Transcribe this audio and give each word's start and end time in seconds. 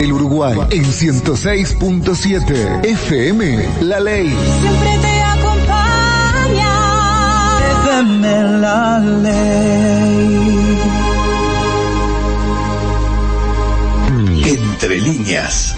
El 0.00 0.12
Uruguay 0.12 0.56
en 0.70 0.84
106.7 0.84 2.84
FM 2.84 3.68
La 3.80 3.98
Ley. 3.98 4.32
Siempre 4.60 4.96
te 5.02 5.22
acompaña. 5.22 6.70
FM 7.82 8.42
La 8.60 9.00
Ley. 9.00 10.78
Entre 14.46 15.00
líneas. 15.00 15.74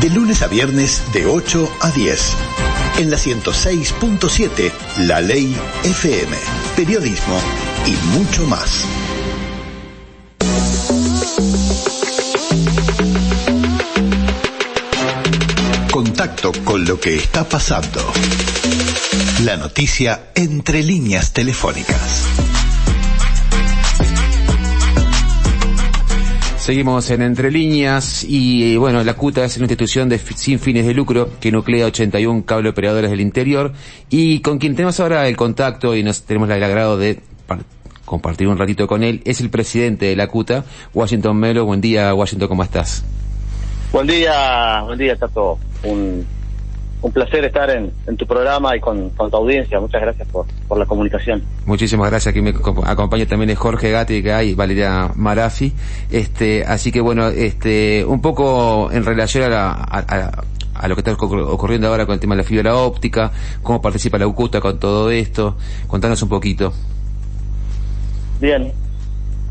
De 0.00 0.08
lunes 0.08 0.42
a 0.42 0.46
viernes 0.46 1.02
de 1.12 1.26
8 1.26 1.68
a 1.80 1.90
10. 1.90 2.32
En 2.98 3.10
la 3.10 3.16
106.7 3.16 4.70
La 4.98 5.20
Ley 5.20 5.52
FM. 5.82 6.36
Periodismo 6.76 7.40
y 7.86 7.96
mucho 8.16 8.46
más. 8.46 8.84
Contacto 15.94 16.50
con 16.64 16.84
lo 16.84 16.98
que 16.98 17.14
está 17.14 17.44
pasando. 17.44 18.00
La 19.44 19.56
noticia 19.56 20.32
entre 20.34 20.82
líneas 20.82 21.32
telefónicas. 21.32 22.26
Seguimos 26.58 27.08
en 27.10 27.22
Entre 27.22 27.52
Líneas 27.52 28.26
y 28.28 28.76
bueno, 28.76 29.04
la 29.04 29.14
CUTA 29.14 29.44
es 29.44 29.56
una 29.58 29.66
institución 29.66 30.08
de, 30.08 30.18
sin 30.18 30.58
fines 30.58 30.84
de 30.84 30.94
lucro 30.94 31.30
que 31.38 31.52
nuclea 31.52 31.86
81 31.86 32.44
cable 32.44 32.70
operadores 32.70 33.12
del 33.12 33.20
interior 33.20 33.72
y 34.10 34.40
con 34.40 34.58
quien 34.58 34.74
tenemos 34.74 34.98
ahora 34.98 35.28
el 35.28 35.36
contacto 35.36 35.94
y 35.94 36.02
nos 36.02 36.22
tenemos 36.22 36.50
el 36.50 36.64
agrado 36.64 36.98
de 36.98 37.20
compartir 38.04 38.48
un 38.48 38.58
ratito 38.58 38.88
con 38.88 39.04
él 39.04 39.22
es 39.24 39.40
el 39.40 39.48
presidente 39.48 40.06
de 40.06 40.16
la 40.16 40.26
CUTA, 40.26 40.64
Washington 40.92 41.36
Melo. 41.36 41.64
Buen 41.66 41.80
día, 41.80 42.12
Washington, 42.12 42.48
¿cómo 42.48 42.64
estás? 42.64 43.04
Buen 43.92 44.08
día, 44.08 44.82
buen 44.82 44.98
día, 44.98 45.14
Tato. 45.14 45.56
Un, 45.84 46.26
un 47.02 47.12
placer 47.12 47.44
estar 47.44 47.68
en, 47.70 47.92
en 48.06 48.16
tu 48.16 48.26
programa 48.26 48.76
y 48.76 48.80
con, 48.80 49.10
con, 49.10 49.30
tu 49.30 49.36
audiencia. 49.36 49.78
Muchas 49.80 50.00
gracias 50.00 50.26
por, 50.28 50.46
por 50.66 50.78
la 50.78 50.86
comunicación. 50.86 51.42
Muchísimas 51.66 52.10
gracias. 52.10 52.32
Aquí 52.32 52.40
me 52.40 52.50
acompaña 52.50 53.26
también 53.26 53.50
es 53.50 53.58
Jorge 53.58 53.90
Gatti 53.90 54.14
y 54.14 54.54
Valeria 54.54 55.10
Marafi. 55.14 55.72
Este, 56.10 56.64
así 56.64 56.90
que 56.90 57.00
bueno, 57.00 57.28
este, 57.28 58.04
un 58.04 58.20
poco 58.20 58.90
en 58.90 59.04
relación 59.04 59.44
a, 59.44 59.48
la, 59.48 59.70
a, 59.72 60.42
a 60.74 60.88
lo 60.88 60.94
que 60.96 61.00
está 61.00 61.12
ocurriendo 61.12 61.88
ahora 61.88 62.06
con 62.06 62.14
el 62.14 62.20
tema 62.20 62.34
de 62.34 62.42
la 62.42 62.48
fibra 62.48 62.74
óptica, 62.76 63.32
cómo 63.62 63.80
participa 63.80 64.18
la 64.18 64.26
UCUTA 64.26 64.60
con 64.60 64.78
todo 64.78 65.10
esto. 65.10 65.56
Contanos 65.86 66.22
un 66.22 66.28
poquito. 66.28 66.72
Bien. 68.40 68.72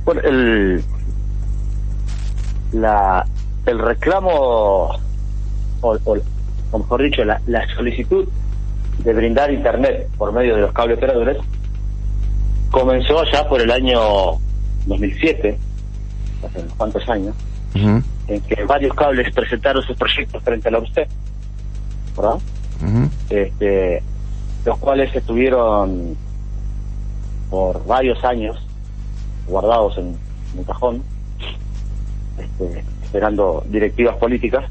Bueno, 0.05 0.21
el, 0.21 0.83
la, 2.73 3.25
el 3.65 3.79
reclamo, 3.79 4.99
o, 5.83 5.99
o, 6.05 6.17
o 6.71 6.79
mejor 6.79 7.03
dicho, 7.03 7.23
la, 7.23 7.41
la, 7.45 7.67
solicitud 7.75 8.27
de 8.99 9.13
brindar 9.13 9.51
Internet 9.51 10.07
por 10.17 10.31
medio 10.31 10.55
de 10.55 10.61
los 10.61 10.71
cable 10.71 10.95
operadores 10.95 11.37
comenzó 12.71 13.23
ya 13.31 13.47
por 13.47 13.61
el 13.61 13.69
año 13.69 13.99
2007, 14.87 15.57
hace 16.45 16.59
unos 16.59 16.73
cuantos 16.73 17.07
años, 17.09 17.35
uh 17.75 17.77
-huh. 17.77 18.03
en 18.27 18.41
que 18.41 18.63
varios 18.63 18.95
cables 18.95 19.31
presentaron 19.33 19.83
sus 19.83 19.95
proyectos 19.97 20.41
frente 20.43 20.69
a 20.69 20.71
la 20.71 20.79
URSS, 20.79 21.07
¿verdad? 22.17 22.35
Uh 22.81 22.85
-huh. 22.85 23.09
este, 23.29 24.03
los 24.65 24.77
cuales 24.79 25.15
estuvieron 25.15 26.15
por 27.49 27.85
varios 27.85 28.23
años 28.23 28.57
guardados 29.47 29.97
en, 29.97 30.07
en 30.53 30.59
un 30.59 30.63
cajón, 30.63 31.03
este, 32.39 32.83
esperando 33.03 33.63
directivas 33.67 34.15
políticas 34.15 34.65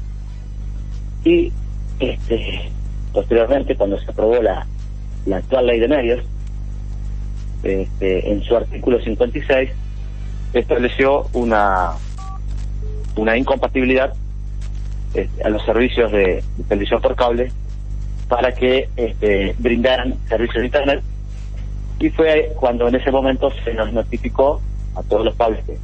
y 1.23 1.51
este 1.99 2.71
posteriormente 3.13 3.75
cuando 3.75 3.99
se 3.99 4.09
aprobó 4.09 4.41
la, 4.41 4.65
la 5.25 5.37
actual 5.37 5.67
ley 5.67 5.79
de 5.79 5.87
medios 5.87 6.23
este, 7.63 8.31
en 8.31 8.43
su 8.43 8.55
artículo 8.55 8.99
56 9.01 9.69
estableció 10.53 11.27
una 11.33 11.93
una 13.15 13.37
incompatibilidad 13.37 14.13
este, 15.13 15.43
a 15.43 15.49
los 15.49 15.63
servicios 15.63 16.11
de, 16.11 16.43
de, 16.57 16.63
televisión 16.67 17.01
por 17.01 17.15
cable 17.15 17.51
para 18.27 18.51
que 18.51 18.89
este, 18.95 19.55
brindaran 19.59 20.15
servicios 20.27 20.61
de 20.61 20.65
internet. 20.65 21.03
Y 21.99 22.09
fue 22.09 22.51
cuando 22.59 22.87
en 22.87 22.95
ese 22.95 23.11
momento 23.11 23.51
se 23.63 23.73
nos 23.73 23.93
notificó 23.93 24.59
a 24.95 25.03
todos 25.03 25.25
los 25.25 25.35
cables 25.35 25.63
que, 25.65 25.77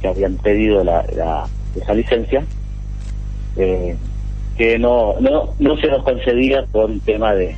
que 0.00 0.08
habían 0.08 0.36
pedido 0.36 0.82
la, 0.82 1.04
la 1.14 1.46
esa 1.74 1.92
licencia 1.92 2.42
eh, 3.56 3.94
que 4.56 4.78
no, 4.78 5.14
no 5.20 5.54
no 5.58 5.76
se 5.76 5.86
nos 5.88 6.02
concedía 6.02 6.64
por 6.66 6.90
un 6.90 7.00
tema 7.00 7.34
de, 7.34 7.54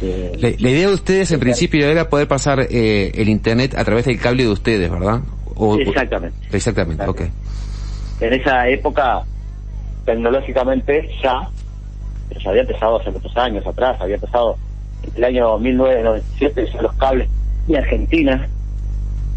de 0.00 0.36
la, 0.38 0.50
la, 0.58 0.70
idea 0.70 0.88
de 0.88 0.94
ustedes 0.94 1.30
en 1.32 1.40
principio 1.40 1.86
era 1.86 2.08
poder 2.08 2.28
pasar 2.28 2.60
eh, 2.70 3.10
el 3.14 3.28
internet 3.28 3.74
a 3.76 3.84
través 3.84 4.04
del 4.04 4.18
cable 4.20 4.44
de 4.44 4.50
ustedes 4.50 4.90
verdad 4.90 5.20
o, 5.54 5.76
exactamente. 5.76 6.38
Exactamente 6.52 7.04
ok. 7.04 7.22
En 8.20 8.32
esa 8.32 8.68
época 8.68 9.22
tecnológicamente 10.04 11.08
ya 11.22 11.48
ya 12.42 12.50
había 12.50 12.62
empezado 12.62 13.00
hace 13.00 13.10
muchos 13.10 13.36
años 13.36 13.66
atrás 13.66 14.00
había 14.00 14.16
empezado 14.16 14.56
en 15.02 15.16
el 15.16 15.24
año 15.24 15.58
1997 15.58 16.70
ya 16.72 16.82
los 16.82 16.94
cables 16.94 17.28
y 17.66 17.74
Argentina 17.74 18.48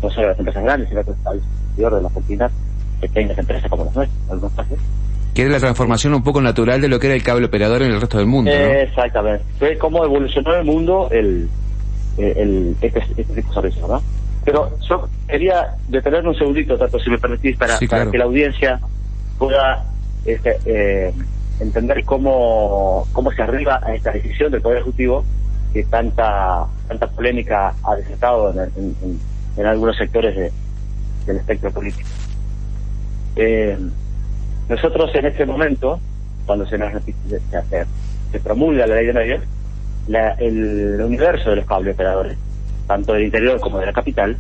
no 0.04 0.10
solo 0.10 0.30
las 0.30 0.40
empresas 0.40 0.64
grandes 0.64 0.90
sino 0.90 1.04
que 1.04 1.12
el 1.12 1.42
interior 1.70 1.96
de 1.96 2.02
la 2.02 2.08
Argentina 2.08 2.52
pequeñas 3.02 3.38
empresas 3.38 3.70
como 3.70 3.86
las 3.86 3.96
nuestras, 3.96 4.30
algunos 4.30 4.54
casos. 4.54 4.78
Que 5.34 5.44
era 5.44 5.52
la 5.52 5.60
transformación 5.60 6.14
un 6.14 6.24
poco 6.24 6.42
natural 6.42 6.82
de 6.82 6.88
lo 6.88 7.00
que 7.00 7.08
era 7.08 7.16
el 7.16 7.24
cable 7.24 7.46
operador 7.46 7.84
en 7.84 7.92
el 7.92 8.02
resto 8.02 8.18
del 8.18 8.28
mundo, 8.28 8.52
¿no? 8.52 8.58
Exactamente. 8.58 9.44
Fue 9.58 9.78
cómo 9.78 10.04
evolucionó 10.04 10.56
el 10.56 10.66
mundo 10.66 11.08
el, 11.12 11.48
el, 12.18 12.76
este, 12.82 13.00
este 13.00 13.24
tipo 13.24 13.34
de 13.34 13.54
servicio, 13.54 13.88
¿no? 13.88 14.02
Pero 14.44 14.72
yo 14.90 15.08
quería 15.28 15.76
detenerme 15.88 16.30
un 16.30 16.36
segundito, 16.36 16.78
Tato, 16.78 17.00
si 17.00 17.10
me 17.10 17.18
permitís, 17.18 17.58
para, 17.58 17.78
sí, 17.78 17.88
claro. 17.88 18.06
para 18.06 18.12
que 18.12 18.18
la 18.18 18.26
audiencia 18.26 18.80
pueda 19.38 19.86
este, 20.26 20.58
eh, 20.66 21.14
entender 21.60 22.04
cómo, 22.04 23.08
cómo 23.14 23.32
se 23.32 23.42
arriba 23.42 23.80
a 23.84 23.94
esta 23.96 24.12
decisión 24.12 24.52
del 24.52 24.62
Poder 24.62 24.80
Ejecutivo 24.80 25.24
que 25.74 25.84
tanta 25.86 26.66
tanta 26.88 27.08
polémica 27.08 27.74
ha 27.84 27.96
desatado 27.96 28.52
en, 28.52 28.60
en, 28.60 28.96
en, 29.04 29.20
en 29.56 29.66
algunos 29.66 29.96
sectores 29.96 30.36
de, 30.36 30.52
del 31.26 31.38
espectro 31.38 31.72
político. 31.72 32.10
Eh, 33.36 33.78
nosotros 34.72 35.14
en 35.16 35.26
este 35.26 35.46
momento, 35.46 36.00
cuando 36.46 36.66
se 36.66 36.78
nos 36.78 36.92
se, 37.04 37.42
se 38.32 38.40
promulga 38.40 38.88
la 38.88 38.96
ley 38.96 39.08
de 39.08 39.14
medios, 39.14 39.42
la, 40.08 40.32
el, 40.36 41.02
universo 41.02 41.50
de 41.50 41.58
los 41.58 41.66
cable 41.66 41.92
operadores, 41.92 42.38
tanto 42.88 43.14
del 43.14 43.24
interior 43.24 43.60
como 43.60 43.80
de 43.80 43.88
la 43.88 43.94
capital, 43.94 44.38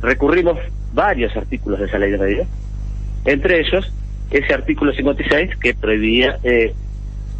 recurrimos 0.00 0.56
varios 0.92 1.36
artículos 1.36 1.80
de 1.80 1.86
esa 1.86 1.98
ley 1.98 2.12
de 2.12 2.18
medios, 2.18 2.48
entre 3.24 3.60
ellos 3.60 3.92
ese 4.30 4.54
artículo 4.54 4.92
56 4.92 5.56
que 5.56 5.74
prohibía, 5.74 6.38
eh, 6.44 6.72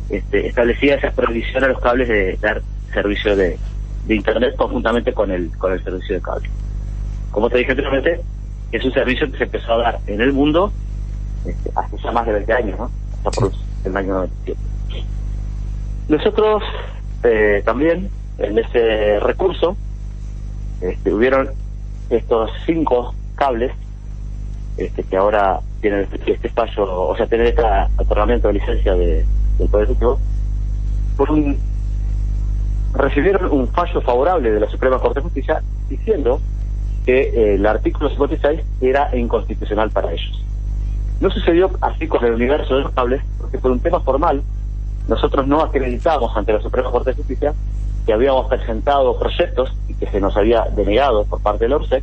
este, 0.09 0.49
establecía 0.49 0.97
esa 0.97 1.13
prohibición 1.13 1.63
a 1.63 1.69
los 1.69 1.81
cables 1.81 2.09
de 2.09 2.37
dar 2.41 2.61
servicio 2.93 3.37
de, 3.37 3.57
de 4.09 4.15
internet 4.17 4.57
conjuntamente 4.57 5.13
con 5.13 5.31
el 5.31 5.57
con 5.57 5.73
el 5.73 5.83
servicio 5.85 6.17
de 6.17 6.21
cable. 6.21 6.51
Como 7.31 7.49
te 7.49 7.59
dije 7.59 7.71
anteriormente, 7.71 8.21
es 8.73 8.85
un 8.85 8.93
servicio 8.93 9.31
que 9.31 9.39
se 9.39 9.45
empezó 9.45 9.75
a 9.75 9.79
dar 9.79 9.99
en 10.09 10.21
el 10.21 10.33
mundo 10.33 10.73
este, 11.45 11.71
hace 11.75 11.97
ya 12.03 12.13
más 12.13 12.27
de 12.27 12.33
20 12.33 12.53
años, 12.53 12.79
¿no? 12.79 12.91
Hasta 13.17 13.31
por 13.31 13.53
el 13.85 13.97
año 13.97 14.15
97. 14.15 14.61
Nosotros 16.09 16.63
eh, 17.23 17.63
también, 17.65 18.11
en 18.39 18.59
ese 18.59 19.21
recurso, 19.21 19.77
este, 20.81 21.13
hubieron 21.13 21.51
estos 22.09 22.51
cinco 22.67 23.15
cables 23.37 23.73
este, 24.77 25.03
que 25.05 25.17
ahora 25.17 25.61
tienen 25.81 26.09
este, 26.27 26.49
fallo, 26.49 27.09
o 27.09 27.17
sea, 27.17 27.27
tienen 27.27 27.49
este 27.49 27.63
otorgamiento 27.97 28.49
de 28.49 28.55
licencia 28.55 28.95
de, 28.95 29.25
del 29.59 29.69
Poder 29.69 29.85
Ejecutivo, 29.85 30.19
por 31.17 31.31
un, 31.31 31.59
recibieron 32.95 33.51
un 33.53 33.69
fallo 33.69 34.01
favorable 34.01 34.51
de 34.51 34.61
la 34.61 34.69
Suprema 34.69 34.99
Corte 34.99 35.21
de 35.21 35.25
Justicia 35.25 35.63
diciendo 35.89 36.41
que 37.05 37.21
eh, 37.21 37.55
el 37.55 37.67
artículo 37.67 38.09
56 38.11 38.61
era 38.81 39.17
inconstitucional 39.17 39.91
para 39.91 40.13
ellos. 40.13 40.45
No 41.21 41.31
sucedió 41.31 41.71
así 41.83 42.09
con 42.09 42.25
el 42.25 42.33
universo 42.33 42.77
de 42.77 42.83
los 42.83 42.93
cables, 42.93 43.23
porque 43.39 43.59
por 43.59 43.71
un 43.71 43.81
tema 43.81 44.01
formal, 44.01 44.43
nosotros 45.07 45.47
no 45.47 45.61
acreditamos 45.61 46.35
ante 46.37 46.53
la 46.53 46.63
Suprema 46.63 46.91
Corte 46.91 47.11
de 47.11 47.17
Justicia 47.17 47.55
que 48.07 48.13
habíamos 48.13 48.49
presentado 48.49 49.19
proyectos 49.19 49.71
y 49.89 49.95
que 49.95 50.07
se 50.07 50.21
nos 50.21 50.37
había 50.37 50.65
denegado 50.75 51.25
por 51.25 51.43
parte 51.43 51.65
del 51.65 51.75
ORSEC. 51.75 52.03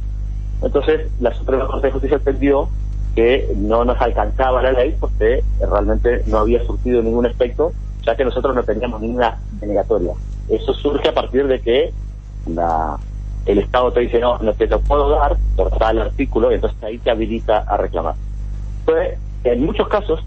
Entonces, 0.61 1.09
la 1.19 1.33
Suprema 1.33 1.65
Corte 1.65 1.87
de 1.87 1.93
Justicia 1.93 2.17
entendió 2.17 2.69
que 3.15 3.51
no 3.55 3.83
nos 3.83 3.99
alcanzaba 3.99 4.61
la 4.61 4.71
ley 4.71 4.95
porque 4.99 5.43
realmente 5.59 6.21
no 6.27 6.37
había 6.37 6.63
surtido 6.63 7.01
ningún 7.01 7.25
efecto, 7.25 7.71
ya 8.05 8.15
que 8.15 8.23
nosotros 8.23 8.55
no 8.55 8.63
teníamos 8.63 9.01
ninguna 9.01 9.39
denegatoria. 9.59 10.13
Eso 10.47 10.73
surge 10.75 11.09
a 11.09 11.13
partir 11.13 11.47
de 11.47 11.59
que 11.59 11.91
la, 12.45 12.97
el 13.47 13.57
Estado 13.57 13.91
te 13.91 14.01
dice, 14.01 14.19
no, 14.19 14.37
no 14.37 14.53
te 14.53 14.67
lo 14.67 14.79
puedo 14.81 15.09
dar 15.09 15.35
por 15.55 15.71
tal 15.77 15.99
artículo, 15.99 16.51
y 16.51 16.55
entonces 16.55 16.81
ahí 16.83 16.99
te 16.99 17.09
habilita 17.09 17.59
a 17.59 17.77
reclamar. 17.77 18.13
Fue 18.87 19.17
en 19.43 19.65
muchos 19.65 19.89
casos 19.89 20.23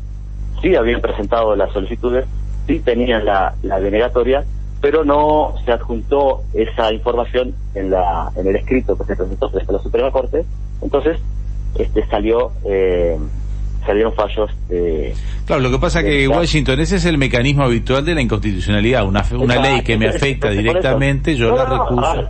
sí 0.61 0.77
habían 0.77 1.01
presentado 1.01 1.57
las 1.57 1.73
solicitudes, 1.73 2.27
sí 2.67 2.79
tenían 2.81 3.25
la, 3.25 3.55
la 3.63 3.81
denegatoria, 3.81 4.45
pero 4.83 5.03
no 5.03 5.55
se 5.65 5.73
adjuntó 5.73 6.43
esa 6.53 6.93
información 6.93 7.55
en 7.75 7.91
la 7.91 8.31
en 8.37 8.47
el 8.47 8.57
escrito 8.57 8.99
que 8.99 9.05
se 9.05 9.17
presentó 9.17 9.49
frente 9.49 9.73
a 9.73 9.77
la 9.77 9.83
Suprema 9.83 10.11
Corte, 10.11 10.45
entonces 10.83 11.19
este 11.79 12.07
salió 12.09 12.53
eh, 12.67 13.17
salieron 13.87 14.13
fallos 14.13 14.51
de... 14.69 15.15
Claro, 15.47 15.63
lo 15.63 15.71
que 15.71 15.79
pasa 15.79 16.03
que 16.03 16.29
Washington, 16.29 16.81
ese 16.81 16.97
es 16.97 17.07
el 17.07 17.17
mecanismo 17.17 17.63
habitual 17.63 18.05
de 18.05 18.15
la 18.15 18.21
inconstitucionalidad. 18.21 19.07
Una, 19.07 19.25
una 19.39 19.57
ley 19.57 19.83
que 19.83 19.97
me 19.97 20.07
afecta 20.07 20.51
directamente, 20.51 21.35
yo 21.35 21.57
la 21.57 21.65
recuso 21.65 22.29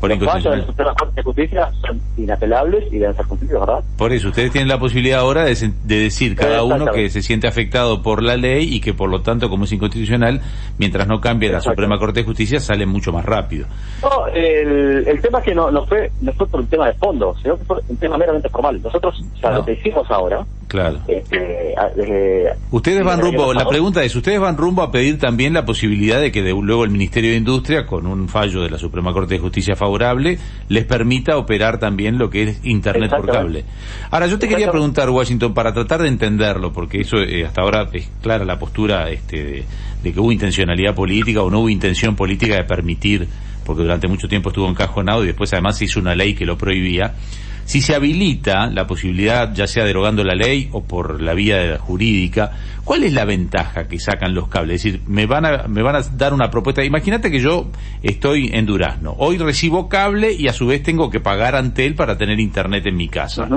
por 0.00 0.10
de 0.10 0.84
la 0.84 0.94
Corte 0.94 1.14
de 1.16 1.22
Justicia 1.22 1.70
son 1.82 2.00
inapelables 2.16 2.90
y 2.90 2.98
deben 2.98 3.14
ser 3.14 3.26
cumplidos, 3.26 3.60
¿verdad? 3.60 3.84
Por 3.98 4.12
eso, 4.12 4.28
ustedes 4.28 4.50
tienen 4.50 4.68
la 4.68 4.78
posibilidad 4.78 5.20
ahora 5.20 5.44
de, 5.44 5.54
de 5.84 5.98
decir 5.98 6.34
cada 6.34 6.62
uno 6.64 6.86
que 6.92 7.10
se 7.10 7.20
siente 7.20 7.46
afectado 7.46 8.02
por 8.02 8.22
la 8.22 8.36
ley 8.36 8.74
y 8.74 8.80
que 8.80 8.94
por 8.94 9.10
lo 9.10 9.20
tanto, 9.20 9.50
como 9.50 9.64
es 9.64 9.72
inconstitucional, 9.72 10.40
mientras 10.78 11.06
no 11.06 11.20
cambie 11.20 11.50
la 11.50 11.60
Suprema 11.60 11.98
Corte 11.98 12.20
de 12.20 12.26
Justicia, 12.26 12.60
sale 12.60 12.86
mucho 12.86 13.12
más 13.12 13.24
rápido. 13.24 13.66
No, 14.02 14.26
el, 14.28 15.06
el 15.06 15.20
tema 15.20 15.40
es 15.40 15.44
que 15.44 15.54
no, 15.54 15.70
no, 15.70 15.84
fue, 15.86 16.10
no 16.22 16.32
fue 16.32 16.46
por 16.46 16.60
un 16.60 16.66
tema 16.66 16.86
de 16.86 16.94
fondo, 16.94 17.34
sino 17.42 17.58
que 17.58 17.64
fue 17.64 17.76
un 17.86 17.96
tema 17.96 18.16
meramente 18.16 18.48
formal. 18.48 18.80
Nosotros, 18.82 19.22
ya 19.42 19.50
lo 19.50 19.64
que 19.64 19.72
hicimos 19.72 20.10
ahora, 20.10 20.44
Claro. 20.70 21.00
Este, 21.08 21.66
ustedes 22.70 23.04
van 23.04 23.20
rumbo, 23.20 23.52
la 23.52 23.66
pregunta 23.66 24.04
es, 24.04 24.14
¿ustedes 24.14 24.38
van 24.38 24.56
rumbo 24.56 24.82
a 24.82 24.92
pedir 24.92 25.18
también 25.18 25.52
la 25.52 25.64
posibilidad 25.64 26.20
de 26.20 26.30
que 26.30 26.44
de, 26.44 26.50
luego 26.52 26.84
el 26.84 26.90
Ministerio 26.90 27.32
de 27.32 27.38
Industria, 27.38 27.86
con 27.86 28.06
un 28.06 28.28
fallo 28.28 28.62
de 28.62 28.70
la 28.70 28.78
Suprema 28.78 29.12
Corte 29.12 29.34
de 29.34 29.40
Justicia 29.40 29.74
favorable, 29.74 30.38
les 30.68 30.84
permita 30.84 31.36
operar 31.38 31.80
también 31.80 32.18
lo 32.18 32.30
que 32.30 32.44
es 32.44 32.60
Internet 32.62 33.10
por 33.10 33.26
cable? 33.26 33.64
Ahora, 34.12 34.28
yo 34.28 34.38
te 34.38 34.46
quería 34.46 34.70
preguntar, 34.70 35.10
Washington, 35.10 35.52
para 35.52 35.72
tratar 35.72 36.02
de 36.02 36.08
entenderlo, 36.08 36.72
porque 36.72 37.00
eso 37.00 37.16
eh, 37.16 37.44
hasta 37.44 37.62
ahora 37.62 37.88
es 37.92 38.08
clara 38.22 38.44
la 38.44 38.56
postura 38.56 39.10
este, 39.10 39.42
de, 39.42 39.64
de 40.04 40.12
que 40.12 40.20
hubo 40.20 40.30
intencionalidad 40.30 40.94
política 40.94 41.42
o 41.42 41.50
no 41.50 41.62
hubo 41.62 41.68
intención 41.68 42.14
política 42.14 42.54
de 42.54 42.62
permitir, 42.62 43.26
porque 43.70 43.84
durante 43.84 44.08
mucho 44.08 44.26
tiempo 44.26 44.48
estuvo 44.48 44.68
encajonado 44.68 45.22
y 45.22 45.28
después 45.28 45.52
además 45.52 45.78
se 45.78 45.84
hizo 45.84 46.00
una 46.00 46.16
ley 46.16 46.34
que 46.34 46.44
lo 46.44 46.58
prohibía 46.58 47.14
si 47.70 47.82
se 47.82 47.94
habilita 47.94 48.66
la 48.66 48.84
posibilidad, 48.88 49.54
ya 49.54 49.68
sea 49.68 49.84
derogando 49.84 50.24
la 50.24 50.34
ley 50.34 50.68
o 50.72 50.82
por 50.82 51.22
la 51.22 51.34
vía 51.34 51.78
jurídica, 51.78 52.50
¿cuál 52.82 53.04
es 53.04 53.12
la 53.12 53.24
ventaja 53.24 53.86
que 53.86 54.00
sacan 54.00 54.34
los 54.34 54.48
cables? 54.48 54.84
Es 54.84 54.92
decir, 54.92 55.02
me 55.06 55.26
van 55.26 55.46
a, 55.46 55.68
me 55.68 55.80
van 55.80 55.94
a 55.94 56.00
dar 56.00 56.34
una 56.34 56.50
propuesta. 56.50 56.82
Imagínate 56.82 57.30
que 57.30 57.38
yo 57.38 57.70
estoy 58.02 58.50
en 58.52 58.66
Durazno. 58.66 59.14
Hoy 59.18 59.38
recibo 59.38 59.88
cable 59.88 60.32
y 60.32 60.48
a 60.48 60.52
su 60.52 60.66
vez 60.66 60.82
tengo 60.82 61.10
que 61.10 61.20
pagar 61.20 61.54
ante 61.54 61.86
él 61.86 61.94
para 61.94 62.18
tener 62.18 62.40
internet 62.40 62.86
en 62.86 62.96
mi 62.96 63.08
casa. 63.08 63.48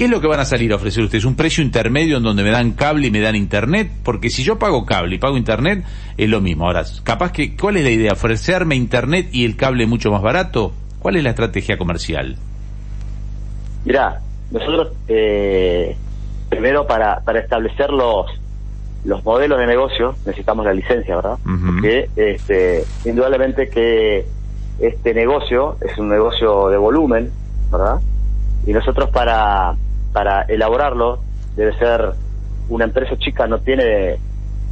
¿Qué 0.00 0.06
es 0.06 0.10
lo 0.10 0.22
que 0.22 0.28
van 0.28 0.40
a 0.40 0.46
salir 0.46 0.72
a 0.72 0.76
ofrecer 0.76 1.04
ustedes? 1.04 1.26
¿Un 1.26 1.36
precio 1.36 1.62
intermedio 1.62 2.16
en 2.16 2.22
donde 2.22 2.42
me 2.42 2.50
dan 2.50 2.72
cable 2.72 3.08
y 3.08 3.10
me 3.10 3.20
dan 3.20 3.36
internet? 3.36 3.90
Porque 4.02 4.30
si 4.30 4.42
yo 4.42 4.58
pago 4.58 4.86
cable 4.86 5.16
y 5.16 5.18
pago 5.18 5.36
internet, 5.36 5.84
es 6.16 6.26
lo 6.26 6.40
mismo. 6.40 6.64
Ahora, 6.64 6.84
capaz 7.04 7.32
que, 7.32 7.54
¿cuál 7.54 7.76
es 7.76 7.84
la 7.84 7.90
idea? 7.90 8.12
¿Ofrecerme 8.14 8.76
internet 8.76 9.28
y 9.30 9.44
el 9.44 9.58
cable 9.58 9.84
mucho 9.84 10.10
más 10.10 10.22
barato? 10.22 10.72
¿Cuál 11.00 11.16
es 11.16 11.22
la 11.22 11.28
estrategia 11.28 11.76
comercial? 11.76 12.36
Mira, 13.84 14.22
nosotros 14.50 14.94
eh, 15.06 15.94
primero 16.48 16.86
para, 16.86 17.20
para 17.20 17.40
establecer 17.40 17.90
los, 17.90 18.24
los 19.04 19.22
modelos 19.22 19.58
de 19.58 19.66
negocio 19.66 20.14
necesitamos 20.24 20.64
la 20.64 20.72
licencia, 20.72 21.14
¿verdad? 21.14 21.36
Porque 21.44 22.08
este, 22.16 22.86
indudablemente 23.04 23.68
que 23.68 24.24
este 24.78 25.12
negocio 25.12 25.76
es 25.82 25.98
un 25.98 26.08
negocio 26.08 26.70
de 26.70 26.78
volumen, 26.78 27.30
¿verdad? 27.70 28.00
Y 28.66 28.72
nosotros 28.72 29.10
para, 29.10 29.74
para 30.12 30.42
elaborarlo 30.42 31.20
debe 31.56 31.76
ser 31.78 32.12
una 32.68 32.84
empresa 32.84 33.16
chica 33.18 33.46
no 33.46 33.58
tiene 33.58 34.18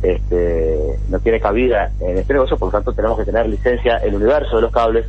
este, 0.03 0.99
no 1.09 1.19
tiene 1.19 1.41
cabida 1.41 1.91
en 2.01 2.19
este 2.19 2.33
negocio, 2.33 2.57
por 2.57 2.69
lo 2.69 2.73
tanto 2.73 2.93
tenemos 2.93 3.19
que 3.19 3.25
tener 3.25 3.49
licencia 3.49 3.97
el 3.97 4.15
universo 4.15 4.57
de 4.57 4.63
los 4.63 4.73
cables, 4.73 5.07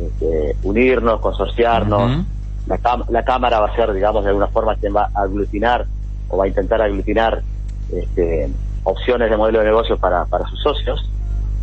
este, 0.00 0.56
unirnos, 0.62 1.20
consorciarnos, 1.20 2.24
la, 2.66 3.04
la 3.10 3.24
Cámara 3.24 3.60
va 3.60 3.66
a 3.68 3.76
ser, 3.76 3.92
digamos, 3.92 4.24
de 4.24 4.30
alguna 4.30 4.48
forma 4.48 4.74
quien 4.76 4.94
va 4.96 5.10
a 5.14 5.22
aglutinar 5.22 5.84
o 6.28 6.38
va 6.38 6.44
a 6.44 6.48
intentar 6.48 6.80
aglutinar 6.80 7.42
este, 7.92 8.48
opciones 8.84 9.30
de 9.30 9.36
modelo 9.36 9.58
de 9.60 9.66
negocio 9.66 9.98
para, 9.98 10.24
para 10.26 10.46
sus 10.46 10.60
socios, 10.62 11.10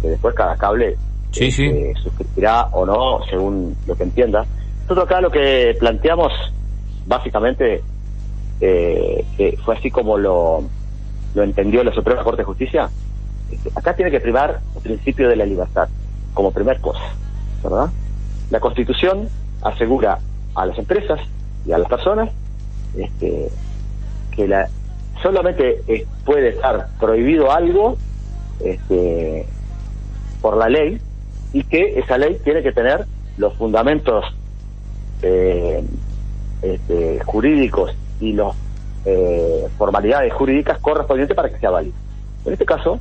que 0.01 0.09
después 0.09 0.35
cada 0.35 0.55
cable 0.55 0.97
sí, 1.31 1.45
este, 1.45 1.93
suscribirá 2.03 2.67
o 2.71 2.85
no, 2.85 3.23
según 3.29 3.75
lo 3.87 3.95
que 3.95 4.03
entienda. 4.03 4.45
Nosotros 4.83 5.05
acá 5.05 5.21
lo 5.21 5.31
que 5.31 5.75
planteamos, 5.79 6.31
básicamente, 7.05 7.81
eh, 8.59 9.25
fue 9.63 9.77
así 9.77 9.91
como 9.91 10.17
lo, 10.17 10.63
lo 11.33 11.43
entendió 11.43 11.83
la 11.83 11.93
Suprema 11.93 12.23
Corte 12.23 12.41
de 12.41 12.45
Justicia, 12.45 12.89
este, 13.51 13.69
acá 13.75 13.95
tiene 13.95 14.11
que 14.11 14.19
primar 14.19 14.61
el 14.75 14.81
principio 14.81 15.27
de 15.29 15.35
la 15.35 15.45
libertad, 15.45 15.89
como 16.33 16.51
primer 16.51 16.79
cosa, 16.79 17.13
¿verdad? 17.63 17.89
La 18.49 18.59
Constitución 18.59 19.29
asegura 19.61 20.19
a 20.55 20.65
las 20.65 20.77
empresas 20.77 21.19
y 21.65 21.71
a 21.71 21.77
las 21.77 21.87
personas 21.87 22.29
este, 22.97 23.49
que 24.35 24.47
la, 24.47 24.67
solamente 25.21 25.81
eh, 25.87 26.05
puede 26.25 26.49
estar 26.49 26.87
prohibido 26.99 27.51
algo 27.51 27.97
este, 28.63 29.45
por 30.41 30.57
la 30.57 30.69
ley 30.69 30.99
y 31.53 31.63
que 31.63 31.99
esa 31.99 32.17
ley 32.17 32.39
tiene 32.43 32.63
que 32.63 32.71
tener 32.71 33.05
los 33.37 33.53
fundamentos 33.55 34.25
eh, 35.21 35.83
este, 36.61 37.19
jurídicos 37.25 37.91
y 38.19 38.33
las 38.33 38.55
eh, 39.05 39.67
formalidades 39.77 40.33
jurídicas 40.33 40.79
correspondientes 40.79 41.35
para 41.35 41.49
que 41.49 41.59
sea 41.59 41.69
válido. 41.69 41.95
En 42.45 42.53
este 42.53 42.65
caso, 42.65 42.99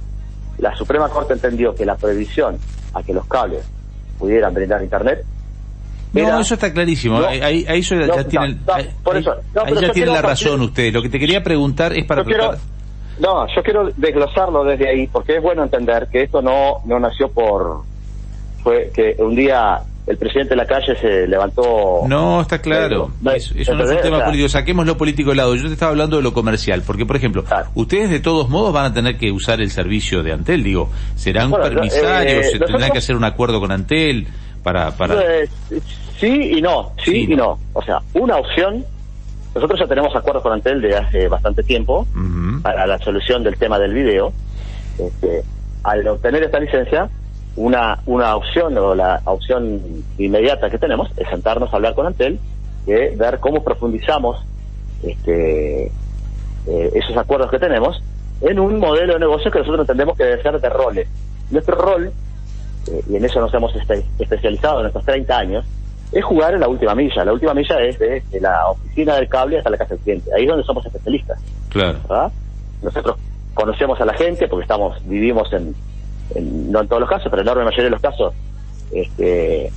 la 0.59 0.75
Suprema 0.77 1.09
Corte 1.09 1.35
entendió 1.35 1.75
que 1.75 1.85
la 1.85 1.97
prohibición 1.97 2.59
a 2.95 3.03
que 3.03 3.13
los 3.13 3.27
cables 3.27 3.65
pudieran 4.19 4.53
brindar 4.53 4.83
Internet 4.83 5.25
no, 6.13 6.41
eso 6.41 6.55
está 6.55 6.73
clarísimo. 6.73 7.19
ahí, 7.19 7.65
eso 7.69 7.95
ya 7.95 8.25
tiene, 8.25 8.57
ya 8.67 9.93
tiene 9.93 10.13
la 10.13 10.23
razón 10.23 10.61
usted. 10.63 10.93
Lo 10.93 11.03
que 11.03 11.09
te 11.09 11.19
quería 11.19 11.43
preguntar 11.43 11.93
es 11.93 12.05
para 12.05 12.25
No, 12.25 13.47
yo 13.55 13.63
quiero 13.63 13.91
desglosarlo 13.97 14.65
desde 14.65 14.89
ahí, 14.89 15.07
porque 15.07 15.37
es 15.37 15.43
bueno 15.43 15.63
entender 15.63 16.09
que 16.11 16.23
esto 16.23 16.43
no, 16.43 16.81
no 16.85 16.99
nació 16.99 17.29
por... 17.29 17.83
Fue 18.63 18.91
que 18.93 19.17
un 19.19 19.35
día 19.35 19.81
el 20.11 20.17
presidente 20.17 20.51
de 20.51 20.57
la 20.57 20.67
calle 20.67 20.97
se 20.97 21.27
levantó... 21.27 22.03
No, 22.07 22.41
está 22.41 22.61
claro. 22.61 23.11
eso 23.35 23.75
no 23.75 23.85
es 23.85 23.91
un 23.91 24.01
tema 24.03 24.25
político. 24.25 24.49
Saquemos 24.49 24.87
lo 24.87 24.97
político 24.97 25.31
de 25.31 25.37
lado. 25.37 25.55
Yo 25.55 25.69
te 25.69 25.75
estaba 25.75 25.93
hablando 25.93 26.17
de 26.17 26.23
lo 26.23 26.33
comercial, 26.33 26.83
porque, 26.87 27.07
por 27.07 27.17
ejemplo, 27.17 27.45
ustedes 27.75 28.11
de 28.11 28.21
todos 28.21 28.49
modos 28.49 28.73
van 28.73 28.87
a 28.87 28.95
tener 28.95 29.17
que 29.17 29.31
usar 29.31 29.61
el 29.61 29.71
servicio 29.71 30.23
de 30.23 30.33
Antel. 30.33 30.63
Digo, 30.63 30.91
¿serán 31.17 31.51
permisarios? 31.51 32.47
Eh, 32.47 32.51
¿Se 32.53 32.59
tendrán 32.59 32.91
que 32.91 32.99
hacer 32.99 33.17
un 33.17 33.25
acuerdo 33.25 33.61
con 33.61 33.73
Antel? 33.73 34.27
para, 34.63 34.91
para... 34.93 35.15
sí 36.19 36.59
y 36.59 36.63
no, 36.63 36.93
sí, 37.03 37.27
y 37.29 37.37
no. 37.37 37.59
O 37.73 37.83
sea, 37.83 37.99
una 38.15 38.37
opción, 38.37 38.85
nosotros 39.55 39.81
ya 39.81 39.87
tenemos 39.87 40.15
acuerdos 40.15 40.43
con 40.43 40.53
Antel 40.53 40.81
de 40.81 40.97
hace 40.97 41.29
bastante 41.29 41.63
tiempo 41.63 42.07
para 42.63 42.87
la 42.87 42.99
solución 42.99 43.43
del 43.43 43.57
tema 43.57 43.79
del 43.79 43.95
video. 43.95 44.33
Este, 44.99 45.43
al 45.83 46.07
obtener 46.09 46.43
esta 46.43 46.61
licencia, 46.61 47.09
una, 47.61 47.99
una 48.07 48.37
opción 48.37 48.77
o 48.79 48.95
la 48.95 49.21
opción 49.25 49.81
inmediata 50.17 50.71
que 50.71 50.79
tenemos 50.79 51.11
es 51.17 51.29
sentarnos 51.29 51.71
a 51.73 51.77
hablar 51.77 51.95
con 51.95 52.07
Antel, 52.07 52.39
y 52.87 52.93
ver 52.93 53.39
cómo 53.39 53.63
profundizamos 53.63 54.39
este, 55.03 55.87
eh, 55.87 56.91
esos 56.95 57.17
acuerdos 57.17 57.51
que 57.51 57.59
tenemos 57.59 58.03
en 58.41 58.59
un 58.59 58.79
modelo 58.79 59.15
de 59.15 59.21
negocio 59.21 59.51
que 59.51 59.59
nosotros 59.59 59.83
entendemos 59.83 60.17
que 60.17 60.25
debe 60.25 60.43
ser 60.43 60.59
de 60.59 60.69
roles. 60.71 61.09
Nuestro 61.51 61.77
rol 61.77 62.11
eh, 62.89 63.05
y 63.11 63.17
en 63.17 63.25
eso 63.27 63.41
nos 63.41 63.53
hemos 63.53 63.75
especializado 64.19 64.81
en 64.81 64.87
estos 64.87 65.05
30 65.05 65.39
años, 65.39 65.65
es 66.13 66.25
jugar 66.25 66.55
en 66.55 66.61
la 66.61 66.69
última 66.69 66.95
milla. 66.95 67.25
La 67.25 67.33
última 67.35 67.53
milla 67.53 67.79
es 67.83 67.99
de, 67.99 68.23
la 68.41 68.71
oficina 68.71 69.17
del 69.17 69.29
cable 69.29 69.59
hasta 69.59 69.69
la 69.69 69.77
casa 69.77 69.95
del 69.95 70.03
cliente. 70.03 70.31
Ahí 70.35 70.45
es 70.45 70.49
donde 70.49 70.65
somos 70.65 70.85
especialistas. 70.87 71.39
Claro. 71.69 71.99
Nosotros 72.83 73.17
conocemos 73.53 74.01
a 74.01 74.07
la 74.07 74.15
gente 74.15 74.49
porque 74.49 74.63
estamos 74.63 74.97
vivimos 75.07 75.53
en, 75.53 75.75
no 76.41 76.81
en 76.81 76.89
todos 76.89 77.01
los 77.01 77.09
casos, 77.09 77.29
pero 77.31 77.43
en 77.43 77.47
la 77.47 77.53
enorme 77.53 77.71
mayoría 77.71 77.85
de 77.85 77.91
los 77.91 78.01
casos, 78.01 78.35
este, 78.93 79.73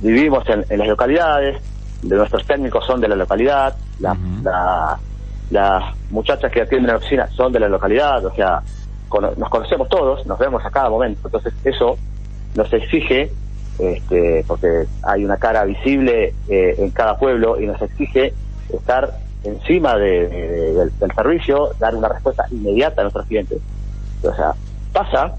vivimos 0.00 0.44
en, 0.48 0.78
las 0.78 0.88
localidades, 0.88 1.60
de 2.02 2.16
nuestros 2.16 2.46
técnicos 2.46 2.84
son 2.86 3.00
de 3.00 3.08
la 3.08 3.16
localidad, 3.16 3.76
las 5.50 5.82
muchachas 6.10 6.52
que 6.52 6.62
atienden 6.62 6.92
la 6.92 6.98
oficina 6.98 7.28
son 7.28 7.52
de 7.52 7.60
la 7.60 7.68
localidad, 7.68 8.24
o 8.24 8.34
sea, 8.34 8.62
nos 9.36 9.48
conocemos 9.48 9.88
todos, 9.88 10.26
nos 10.26 10.38
vemos 10.38 10.64
a 10.64 10.70
cada 10.70 10.90
momento. 10.90 11.22
Entonces, 11.24 11.52
eso 11.64 11.96
nos 12.54 12.72
exige, 12.72 13.32
este, 13.78 14.44
porque 14.46 14.84
hay 15.02 15.24
una 15.24 15.36
cara 15.36 15.64
visible 15.64 16.34
eh, 16.48 16.74
en 16.78 16.90
cada 16.90 17.16
pueblo 17.16 17.60
y 17.60 17.66
nos 17.66 17.80
exige 17.80 18.34
estar 18.72 19.18
encima 19.44 19.96
del, 19.96 20.90
servicio, 21.14 21.70
dar 21.78 21.94
una 21.94 22.08
respuesta 22.08 22.44
inmediata 22.50 23.00
a 23.00 23.04
nuestros 23.04 23.26
clientes. 23.26 23.60
O 24.22 24.34
sea, 24.34 24.52
pasa, 24.92 25.34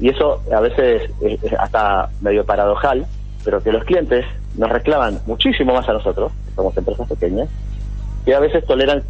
y 0.00 0.08
eso 0.08 0.42
a 0.54 0.60
veces 0.60 1.10
es, 1.20 1.40
hasta 1.58 2.08
medio 2.20 2.44
paradojal, 2.44 3.06
pero 3.44 3.62
que 3.62 3.72
los 3.72 3.84
clientes 3.84 4.24
nos 4.56 4.70
reclaman 4.70 5.20
muchísimo 5.26 5.74
más 5.74 5.88
a 5.88 5.92
nosotros, 5.92 6.32
que 6.46 6.54
somos 6.54 6.76
empresas 6.76 7.08
pequeñas, 7.08 7.48
que 8.24 8.34
a 8.34 8.40
veces 8.40 8.64
toleran 8.66 9.02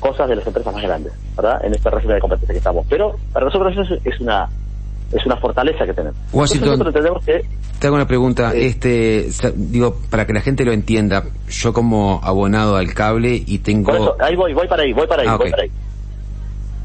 cosas 0.00 0.28
de 0.28 0.36
las 0.36 0.46
empresas 0.46 0.74
más 0.74 0.82
grandes, 0.82 1.12
¿verdad? 1.36 1.64
En 1.64 1.74
este 1.74 1.90
régimen 1.90 2.16
de 2.16 2.20
competencia 2.20 2.52
que 2.52 2.58
estamos. 2.58 2.86
Pero 2.88 3.16
para 3.32 3.46
nosotros 3.46 3.72
eso 3.72 3.94
es 4.04 4.20
una 4.20 4.48
es 5.12 5.26
una 5.26 5.36
fortaleza 5.36 5.84
que 5.84 5.92
tenemos. 5.92 6.18
Washington, 6.32 6.92
te 7.78 7.86
hago 7.86 7.96
una 7.96 8.06
pregunta, 8.06 8.54
eh, 8.54 8.66
este, 8.66 9.52
digo, 9.54 9.96
para 10.08 10.26
que 10.26 10.32
la 10.32 10.40
gente 10.40 10.64
lo 10.64 10.72
entienda, 10.72 11.24
yo 11.48 11.72
como 11.72 12.20
abonado 12.22 12.76
al 12.76 12.94
cable 12.94 13.42
y 13.44 13.58
tengo... 13.58 14.16
ahí 14.20 14.36
voy, 14.36 14.54
voy 14.54 14.68
para 14.68 14.84
ahí, 14.84 14.92
voy 14.92 15.06
para 15.06 15.22
ahí, 15.22 15.28
ah, 15.28 15.36
voy 15.36 15.50
para 15.50 15.62
ahí. 15.64 15.70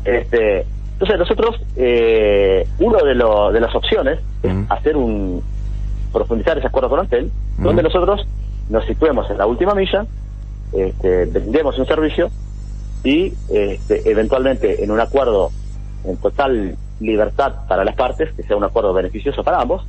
Este, 0.03 0.65
entonces 0.97 1.19
nosotros, 1.19 1.61
eh, 1.75 2.67
uno 2.79 2.97
de, 3.03 3.13
lo, 3.13 3.51
de 3.51 3.59
las 3.59 3.75
opciones 3.75 4.17
es 4.41 4.51
hacer 4.67 4.97
un, 4.97 5.43
profundizar 6.11 6.57
ese 6.57 6.65
acuerdo 6.65 6.89
con 6.89 7.01
Antel, 7.01 7.31
donde 7.59 7.83
nosotros 7.83 8.25
nos 8.67 8.83
situemos 8.85 9.29
en 9.29 9.37
la 9.37 9.45
última 9.45 9.75
milla, 9.75 10.07
este, 10.73 11.25
vendemos 11.27 11.77
un 11.77 11.85
servicio 11.85 12.31
y 13.03 13.31
este, 13.47 14.09
eventualmente 14.09 14.83
en 14.83 14.89
un 14.89 14.99
acuerdo 14.99 15.51
en 16.03 16.17
total 16.17 16.75
libertad 16.99 17.67
para 17.67 17.85
las 17.85 17.93
partes, 17.93 18.33
que 18.33 18.41
sea 18.41 18.55
un 18.55 18.63
acuerdo 18.63 18.91
beneficioso 18.91 19.43
para 19.43 19.61
ambos, 19.61 19.85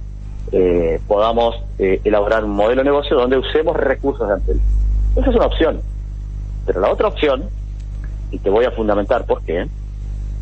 eh, 0.53 1.01
podamos 1.09 1.57
eh, 1.79 2.03
elaborar 2.05 2.45
un 2.45 2.51
modelo 2.51 2.83
de 2.83 2.91
negocio 2.91 3.17
donde 3.17 3.39
usemos 3.39 3.75
recursos 3.75 4.29
de 4.29 4.35
Antel. 4.35 4.61
Esa 5.17 5.31
es 5.31 5.37
una 5.37 5.47
opción. 5.47 5.81
Pero 6.67 6.83
la 6.83 6.91
otra 6.91 7.09
opción, 7.09 7.45
y 8.31 8.39
te 8.41 8.51
voy 8.51 8.67
a 8.67 8.73
fundamentar 8.73 9.25
por 9.25 9.43
qué, 9.43 9.67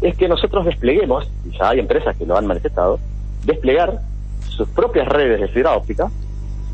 es 0.01 0.17
que 0.17 0.29
nosotros 0.29 0.65
despleguemos, 0.67 1.31
y 1.45 1.57
ya 1.57 1.71
hay 1.71 1.81
empresas 1.81 2.17
que 2.17 2.27
lo 2.27 2.37
han 2.37 2.47
manifestado, 2.47 2.99
desplegar 3.45 4.01
sus 4.49 4.69
propias 4.69 5.09
redes 5.09 5.41
de 5.41 5.49
fibra 5.49 5.77
óptica, 5.77 6.11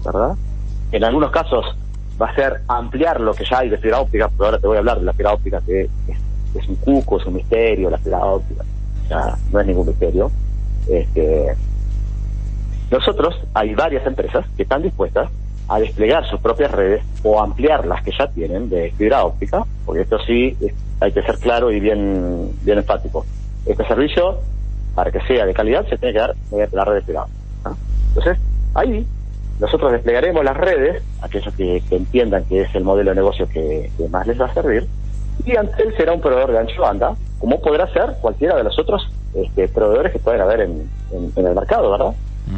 ¿verdad? 0.05 0.37
En 0.91 1.05
algunos 1.05 1.31
casos 1.31 1.64
va 2.21 2.29
a 2.29 2.35
ser 2.35 2.61
ampliar 2.69 3.21
lo 3.21 3.35
que 3.35 3.45
ya 3.45 3.59
hay 3.59 3.69
de 3.69 3.79
fibra 3.79 4.00
óptica, 4.00 4.29
pero 4.29 4.47
ahora 4.47 4.59
te 4.59 4.67
voy 4.67 4.76
a 4.76 4.81
hablar 4.81 4.99
de 4.99 5.05
la 5.05 5.12
fibra 5.12 5.33
óptica 5.33 5.61
que 5.64 5.88
es, 6.55 6.69
un 6.69 6.76
cuco, 6.76 7.19
es 7.19 7.26
un 7.26 7.35
misterio, 7.35 7.91
la 7.91 7.99
fibra 7.99 8.19
óptica, 8.25 8.64
ya 9.09 9.37
no 9.50 9.61
es 9.61 9.67
ningún 9.67 9.87
misterio. 9.87 10.31
Este, 10.88 11.55
nosotros, 12.91 13.35
hay 13.55 13.75
varias 13.75 14.07
empresas 14.07 14.45
que 14.57 14.64
están 14.64 14.83
dispuestas 14.83 15.31
a 15.69 15.79
desplegar 15.79 16.29
sus 16.29 16.41
propias 16.41 16.71
redes 16.71 17.02
o 17.23 17.41
ampliar 17.41 17.87
las 17.87 18.02
que 18.02 18.12
ya 18.17 18.26
tienen 18.26 18.69
de 18.69 18.93
fibra 18.93 19.25
óptica, 19.25 19.64
porque 19.87 20.02
esto 20.02 20.19
sí 20.26 20.57
hay 21.03 21.13
que 21.13 21.23
ser 21.23 21.37
claro 21.39 21.71
y 21.73 21.81
bien, 21.81 22.53
bien 22.63 22.79
enfático. 22.79 23.27
Este 23.67 23.85
servicio, 23.87 24.39
para 24.95 25.11
que 25.11 25.21
sea 25.23 25.45
de 25.45 25.55
calidad, 25.55 25.87
se 25.89 25.99
tiene 25.99 26.13
que 26.13 26.21
dar 26.21 26.35
mediante 26.51 26.77
la 26.77 26.85
red 26.85 27.03
de 27.03 27.19
Entonces, 28.09 28.39
ahí 28.75 29.07
nosotros 29.59 29.93
desplegaremos 29.93 30.45
las 30.45 30.57
redes, 30.57 31.03
aquellos 31.21 31.55
que, 31.55 31.83
entiendan 31.91 32.45
que 32.45 32.63
es 32.63 32.75
el 32.75 32.85
modelo 32.85 33.11
de 33.11 33.17
negocio 33.17 33.49
que, 33.49 33.91
más 34.11 34.27
les 34.27 34.41
va 34.41 34.47
a 34.47 34.55
servir, 34.55 34.87
y 35.45 35.57
Antel 35.57 35.95
será 35.97 36.13
un 36.13 36.21
proveedor 36.21 36.53
de 36.53 36.59
ancho 36.59 36.83
banda, 36.83 37.15
como 37.39 37.61
podrá 37.61 37.93
ser 37.93 38.17
cualquiera 38.21 38.57
de 38.57 38.65
los 38.65 38.79
otros 38.79 39.09
este, 39.35 39.69
proveedores 39.69 40.13
que 40.13 40.19
pueden 40.19 40.41
haber 40.41 40.61
en, 40.61 40.89
el 41.13 41.55
mercado, 41.55 41.91
¿verdad? 41.91 42.13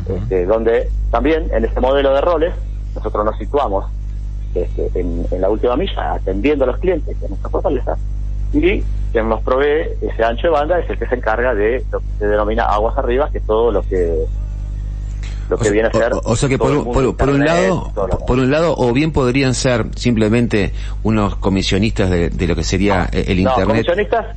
este, 0.09 0.45
donde 0.45 0.89
también 1.11 1.49
en 1.53 1.65
este 1.65 1.81
modelo 1.81 2.15
de 2.15 2.21
roles 2.21 2.55
nosotros 2.95 3.25
nos 3.25 3.39
situamos 3.39 3.85
este, 4.55 4.91
en, 4.99 5.27
la 5.41 5.51
última 5.51 5.77
milla, 5.77 6.15
atendiendo 6.15 6.65
a 6.65 6.69
los 6.69 6.79
clientes, 6.79 7.17
que 7.17 7.25
es 7.25 7.31
nuestra 7.31 7.51
fortaleza, 7.51 7.97
y 8.54 8.84
quien 9.12 9.28
nos 9.28 9.42
provee 9.42 9.88
ese 10.00 10.25
ancho 10.25 10.49
de 10.49 10.52
banda 10.52 10.78
es 10.78 10.88
el 10.90 10.99
que 10.99 11.06
se 11.06 11.14
encarga 11.14 11.54
de 11.54 11.84
lo 11.90 12.00
que 12.00 12.06
se 12.18 12.26
denomina 12.26 12.64
aguas 12.64 12.96
arriba, 12.99 13.28
que 13.30 13.38
es 13.38 13.46
todo 13.46 13.70
lo 13.70 13.82
que 13.82 14.25
lo 15.50 15.58
que 15.58 15.70
viene 15.70 15.88
a 15.88 15.92
ser 15.92 16.12
o, 16.25 16.37
sea 16.37 16.49
que 16.49 16.56
por, 16.56 16.70
un 16.70 17.44
lado 17.44 17.92
por 18.26 18.38
un 18.38 18.50
lado 18.50 18.75
o 18.78 18.94
bien 18.94 19.12
podrían 19.12 19.52
ser 19.52 19.87
simplemente 19.94 20.73
unos 21.02 21.37
comisionistas 21.37 22.08
de, 22.08 22.46
lo 22.46 22.56
que 22.56 22.64
sería 22.64 23.11
el 23.12 23.38
internet. 23.38 23.66
comisionistas 23.66 24.37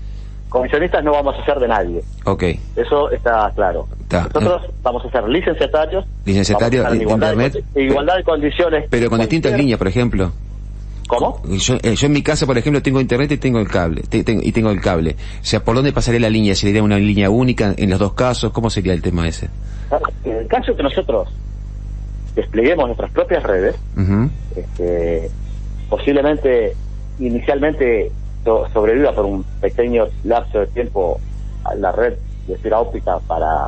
comisionistas 0.50 1.03
no 1.03 1.12
vamos 1.12 1.36
a 1.38 1.45
ser 1.45 1.59
de 1.59 1.67
nadie. 1.67 2.01
Ok. 2.24 2.43
Eso 2.75 3.12
está 3.12 3.51
claro. 3.53 3.88
Nosotros 4.09 4.63
vamos 4.81 5.05
a 5.05 5.12
ser 5.12 5.27
licenciatarios. 5.27 6.05
Licenciatarios 6.25 6.91
de 6.91 6.97
internet 6.97 7.63
igualdad 7.75 8.17
de 8.17 8.24
condiciones. 8.24 8.86
pero 8.89 9.09
con 9.09 9.19
distintas 9.19 9.53
líneas 9.53 9.77
por 9.77 9.88
ejemplo 9.88 10.31
¿Cómo? 11.08 11.42
Yo, 11.46 11.76
eh, 11.82 11.96
yo, 11.96 12.08
en 12.08 12.14
mi 12.14 12.22
casa, 12.22 12.46
por 12.46 12.58
ejemplo, 12.58 12.82
tengo 12.82 13.00
internet 13.00 13.32
y 13.32 13.38
tengo 13.38 13.60
el 13.60 13.68
cable. 13.68 14.04
y 14.12 14.52
tengo 14.52 14.72
el 14.72 14.82
cable. 14.82 15.16
O 15.42 15.46
sea, 15.46 15.64
¿por 15.64 15.76
dónde 15.76 15.94
pasaría 15.94 16.20
la 16.20 16.30
línea? 16.30 16.54
¿Sería 16.54 16.84
una 16.84 16.98
línea 16.98 17.30
única 17.30 17.74
en 17.78 17.90
los 17.90 18.00
dos 18.00 18.14
casos? 18.14 18.52
¿Cómo 18.52 18.70
sería 18.70 18.94
el 18.94 19.02
tema 19.02 19.28
ese? 19.28 19.50
En 20.26 20.36
el 20.36 20.48
caso 20.48 20.76
que 20.76 20.84
nosotros 20.84 21.30
despleguemos 22.36 22.88
nuestras 22.88 23.12
propias 23.12 23.44
redes, 23.44 23.76
este, 24.56 25.32
posiblemente 25.90 26.76
inicialmente 27.20 28.12
sobreviva 28.74 29.14
por 29.14 29.26
un 29.26 29.44
pequeño 29.60 30.06
lapso 30.24 30.60
de 30.60 30.68
tiempo 30.68 31.20
a 31.64 31.76
la 31.76 31.92
red 31.92 32.14
de 32.48 32.58
fibra 32.58 32.80
óptica 32.80 33.20
para, 33.28 33.68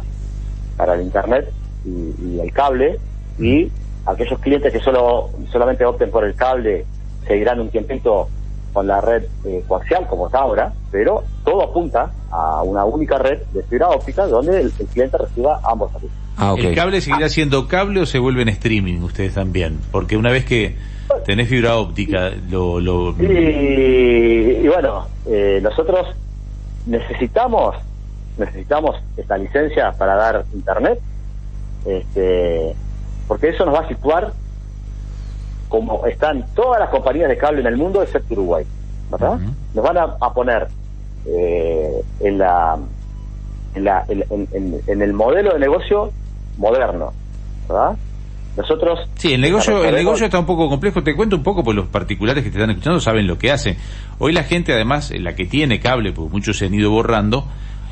para 0.78 0.94
el 0.96 1.02
internet 1.02 1.52
y, 1.86 2.40
el 2.40 2.52
cable 2.54 3.00
y 3.38 3.72
aquellos 4.06 4.40
clientes 4.40 4.72
que 4.72 4.80
solo 4.80 5.30
solamente 5.52 5.86
opten 5.86 6.12
por 6.12 6.24
el 6.24 6.36
cable 6.36 6.86
seguirán 7.30 7.60
un 7.60 7.70
tiempito 7.70 8.28
con 8.74 8.88
la 8.88 9.02
red 9.02 9.24
eh, 9.46 9.64
coaxial 9.68 10.08
como 10.08 10.26
está 10.26 10.40
ahora, 10.40 10.74
pero 10.92 11.24
todo 11.46 11.64
apunta 11.64 12.12
a 12.32 12.64
una 12.64 12.86
única 12.86 13.20
red 13.20 13.40
de 13.54 13.62
fibra 13.64 13.90
óptica 13.90 14.26
donde 14.26 14.62
el, 14.62 14.72
cliente 14.72 15.18
reciba 15.18 15.60
ambos 15.64 15.92
servicios. 15.92 16.20
Ah, 16.38 16.56
¿El 16.58 16.74
cable 16.74 17.02
seguirá 17.02 17.30
siendo 17.30 17.68
cable 17.68 18.02
o 18.02 18.06
se 18.06 18.18
vuelve 18.18 18.42
en 18.42 18.50
streaming 18.50 19.02
ustedes 19.02 19.36
también? 19.36 19.80
Porque 19.92 20.18
una 20.18 20.32
vez 20.32 20.46
que 20.46 20.76
tenés 21.26 21.50
fibra 21.50 21.78
óptica, 21.78 22.32
lo... 22.50 22.80
lo... 22.80 23.12
Y, 23.20 24.68
bueno, 24.68 25.08
eh, 25.28 25.60
nosotros 25.62 26.08
necesitamos 26.86 27.76
necesitamos 28.40 28.96
esta 29.18 29.38
licencia 29.38 29.92
para 29.92 30.16
dar 30.16 30.46
internet, 30.54 31.00
este, 31.86 32.74
porque 33.28 33.50
eso 33.50 33.66
nos 33.66 33.76
va 33.76 33.82
a 33.82 33.88
situar 33.90 34.32
como 35.70 36.06
están 36.08 36.46
todas 36.56 36.80
las 36.80 36.90
compañías 36.90 37.30
de 37.30 37.38
cable 37.38 37.62
en 37.62 37.68
el 37.68 37.78
mundo 37.78 38.02
excepto 38.02 38.34
Uruguay, 38.34 38.66
¿verdad? 39.12 39.40
Nos 39.74 39.86
van 39.86 39.98
a, 39.98 40.34
poner 40.34 40.68
eh, 41.26 42.02
en 42.20 42.38
la 42.38 42.78
en, 43.76 43.84
la, 43.84 44.04
en, 44.10 45.02
el 45.02 45.14
modelo 45.14 45.54
de 45.54 45.60
negocio 45.60 46.12
moderno, 46.58 47.14
¿verdad? 47.68 47.96
Nosotros... 48.58 49.00
Sí, 49.16 49.34
el 49.34 49.42
negocio, 49.42 49.86
el 49.86 49.94
negocio 49.94 50.26
está 50.26 50.40
un 50.40 50.46
poco 50.46 50.68
complejo. 50.68 51.02
Te 51.04 51.16
cuento 51.16 51.36
un 51.36 51.44
poco, 51.44 51.64
por 51.64 51.76
los 51.76 51.88
particulares 51.88 52.44
que 52.44 52.50
te 52.50 52.58
están 52.58 52.72
escuchando 52.72 53.00
saben 53.00 53.28
lo 53.28 53.38
que 53.38 53.52
hacen. 53.52 53.78
Hoy 54.18 54.34
la 54.34 54.44
gente, 54.44 54.74
además, 54.74 55.14
la 55.18 55.36
que 55.36 55.46
tiene 55.46 55.80
cable, 55.80 56.12
porque 56.12 56.34
muchos 56.34 56.58
se 56.58 56.66
han 56.66 56.74
ido 56.74 56.90
borrando, 56.90 57.46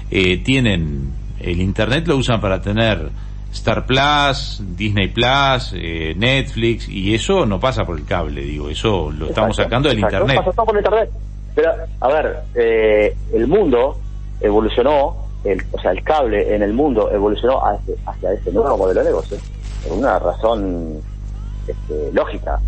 eh, 0.09 0.37
tienen 0.43 1.13
el 1.39 1.61
Internet, 1.61 2.07
lo 2.07 2.17
usan 2.17 2.41
para 2.41 2.59
tener 2.59 3.11
Star 3.51 3.85
Plus, 3.85 4.61
Disney 4.75 5.07
Plus, 5.07 5.73
eh, 5.75 6.13
Netflix, 6.15 6.87
y 6.87 7.13
eso 7.13 7.45
no 7.45 7.59
pasa 7.59 7.85
por 7.85 7.97
el 7.97 8.05
cable, 8.05 8.41
digo, 8.41 8.69
eso 8.69 9.11
lo 9.11 9.27
estamos 9.27 9.55
sacando 9.55 9.89
del 9.89 9.99
Internet. 9.99 10.37
pasa 10.37 10.51
todo 10.51 10.65
por 10.65 10.77
Internet. 10.77 11.09
Pero, 11.55 11.71
a 12.01 12.07
ver, 12.07 12.39
eh, 12.55 13.15
el 13.33 13.47
mundo 13.47 13.97
evolucionó, 14.39 15.15
el, 15.43 15.63
o 15.71 15.79
sea, 15.79 15.91
el 15.91 16.03
cable 16.03 16.53
en 16.55 16.61
el 16.61 16.73
mundo 16.73 17.11
evolucionó 17.11 17.65
hacia, 17.65 17.95
hacia 18.05 18.33
ese 18.33 18.51
nuevo 18.51 18.77
modelo 18.77 18.99
de 19.01 19.07
negocio, 19.07 19.37
por 19.83 19.97
una 19.97 20.19
razón 20.19 21.01
este, 21.67 22.11
lógica. 22.13 22.59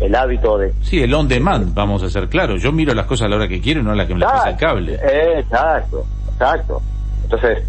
El 0.00 0.14
hábito 0.14 0.58
de... 0.58 0.74
Sí, 0.82 1.02
el 1.02 1.14
on 1.14 1.28
demand, 1.28 1.72
vamos 1.72 2.02
a 2.02 2.10
ser 2.10 2.28
claros. 2.28 2.60
Yo 2.60 2.72
miro 2.72 2.92
las 2.92 3.06
cosas 3.06 3.26
a 3.26 3.28
la 3.30 3.36
hora 3.36 3.48
que 3.48 3.60
quiero 3.60 3.80
y 3.80 3.82
no 3.82 3.92
a 3.92 3.94
la 3.94 4.06
que 4.06 4.12
me 4.12 4.20
las 4.20 4.32
pasa 4.32 4.50
el 4.50 4.56
cable. 4.56 4.98
exacto, 5.38 6.04
exacto. 6.30 6.82
Entonces, 7.22 7.64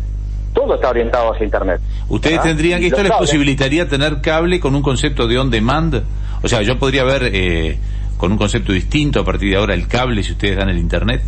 todo 0.54 0.76
está 0.76 0.90
orientado 0.90 1.34
hacia 1.34 1.46
Internet. 1.46 1.82
¿Ustedes 2.08 2.42
tendrían 2.42 2.80
que 2.80 2.88
esto 2.88 3.04
les 3.04 3.12
posibilitaría 3.12 3.88
tener 3.88 4.22
cable 4.22 4.60
con 4.60 4.76
un 4.76 4.82
concepto 4.82 5.28
de 5.28 5.38
on 5.38 5.50
demand? 5.50 6.04
O 6.42 6.48
sea, 6.48 6.62
yo 6.62 6.78
podría 6.78 7.04
ver 7.04 7.30
eh, 7.34 7.78
con 8.18 8.32
un 8.32 8.38
concepto 8.38 8.72
distinto 8.72 9.22
a 9.22 9.26
partir 9.26 9.50
de 9.50 9.58
ahora 9.58 9.74
el 9.74 9.88
cable 9.88 10.24
si 10.24 10.34
ustedes 10.34 10.58
dan 10.58 10.70
el 10.70 10.78
Internet. 10.78 11.22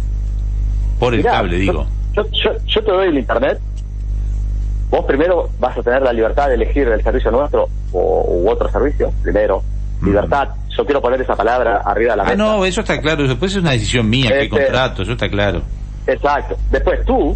Por 1.00 1.14
el 1.14 1.24
cable, 1.24 1.58
digo. 1.58 1.86
Yo, 2.14 2.24
yo, 2.66 2.84
te 2.84 2.92
doy 2.92 3.08
el 3.08 3.18
Internet. 3.18 3.60
Vos 4.90 5.04
primero 5.06 5.50
vas 5.60 5.78
a 5.78 5.84
tener 5.84 6.02
la 6.02 6.14
libertad 6.14 6.48
de 6.48 6.56
elegir 6.56 6.88
el 6.88 7.04
servicio 7.04 7.32
nuestro 7.32 7.68
o, 7.92 8.26
u 8.30 8.50
otro 8.50 8.70
servicio. 8.70 9.12
Primero, 9.24 9.62
mm. 10.00 10.06
libertad. 10.06 10.50
Yo 10.78 10.86
quiero 10.86 11.02
poner 11.02 11.22
esa 11.22 11.36
palabra 11.36 11.82
arriba 11.86 12.12
de 12.12 12.18
la 12.18 12.24
ah, 12.24 12.28
mesa. 12.28 12.44
Ah, 12.44 12.58
no, 12.58 12.66
eso 12.66 12.82
está 12.82 13.02
claro. 13.02 13.28
Después 13.28 13.52
es 13.52 13.58
una 13.58 13.72
decisión 13.72 14.10
mía, 14.10 14.30
que 14.30 14.44
este, 14.44 14.50
contrato, 14.50 15.04
eso 15.04 15.14
está 15.14 15.28
claro. 15.28 15.62
Exacto. 16.08 16.56
Después 16.72 17.04
tú 17.06 17.36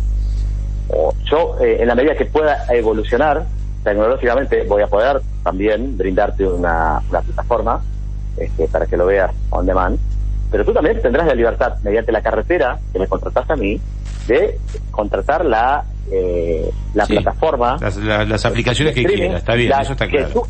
yo, 1.25 1.55
eh, 1.61 1.77
en 1.81 1.87
la 1.87 1.95
medida 1.95 2.15
que 2.15 2.25
pueda 2.25 2.65
evolucionar 2.69 3.45
tecnológicamente, 3.83 4.63
voy 4.63 4.81
a 4.81 4.87
poder 4.87 5.21
también 5.43 5.97
brindarte 5.97 6.45
una, 6.45 7.01
plataforma 7.09 7.81
este, 8.37 8.67
para 8.67 8.85
que 8.85 8.97
lo 8.97 9.05
veas 9.05 9.31
on 9.51 9.65
demand. 9.65 9.99
Pero 10.51 10.65
tú 10.65 10.73
también 10.73 11.01
tendrás 11.01 11.27
la 11.27 11.35
libertad, 11.35 11.77
mediante 11.83 12.11
la 12.11 12.21
carretera 12.21 12.79
que 12.91 12.99
me 12.99 13.07
contrataste 13.07 13.53
a 13.53 13.55
mí, 13.55 13.79
de 14.27 14.59
contratar 14.91 15.45
la 15.45 15.83
eh, 16.11 16.67
la 16.95 17.05
plataforma 17.05 17.77
las, 17.79 18.43
aplicaciones 18.43 18.95
que 18.95 19.05
quiera 19.05 19.37
está 19.37 19.53
bien 19.53 19.71
eso 19.79 19.91
está 19.91 20.07
claro. 20.07 20.43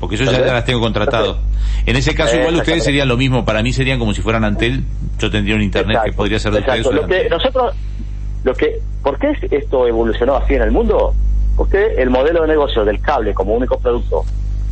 porque 0.00 0.14
eso 0.14 0.24
ya, 0.24 0.38
las 0.38 0.64
tengo 0.64 0.80
contratado. 0.80 1.40
En 1.84 1.96
ese 1.96 2.14
caso 2.14 2.36
igual 2.36 2.54
ustedes 2.56 2.84
serían 2.84 3.08
lo 3.08 3.18
mismo. 3.18 3.44
Para 3.44 3.62
mí 3.62 3.70
serían 3.72 3.98
como 3.98 4.14
si 4.14 4.22
fueran 4.22 4.44
Antel. 4.44 4.82
Yo 5.18 5.30
tendría 5.30 5.56
un 5.56 5.62
internet 5.62 6.00
que 6.06 6.12
podría 6.12 6.38
ser 6.38 6.52
de 6.52 6.60
ustedes 6.60 6.86
lo 6.86 7.06
que 7.06 7.28
nosotros 7.28 7.74
lo 8.44 8.54
que 8.54 8.80
¿por 9.02 9.18
qué 9.18 9.36
esto 9.50 9.86
evolucionó 9.86 10.36
así 10.36 10.54
en 10.54 10.62
el 10.62 10.70
mundo? 10.70 11.14
Porque 11.56 11.94
el 11.96 12.10
modelo 12.10 12.42
de 12.42 12.48
negocio 12.48 12.84
del 12.84 13.00
cable 13.00 13.34
como 13.34 13.54
único 13.54 13.78
producto 13.78 14.24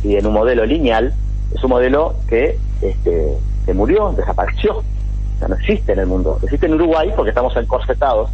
y 0.03 0.15
en 0.15 0.25
un 0.25 0.33
modelo 0.33 0.65
lineal 0.65 1.13
es 1.53 1.63
un 1.63 1.69
modelo 1.69 2.15
que 2.27 2.57
este, 2.81 3.37
se 3.65 3.73
murió, 3.73 4.11
desapareció. 4.11 4.77
O 4.77 5.39
sea, 5.39 5.47
no 5.47 5.55
existe 5.55 5.93
en 5.93 5.99
el 5.99 6.07
mundo. 6.07 6.39
Existe 6.43 6.65
en 6.65 6.73
Uruguay 6.73 7.11
porque 7.15 7.29
estamos 7.29 7.55
encorsetados 7.55 8.29